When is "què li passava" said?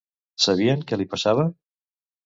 0.93-1.49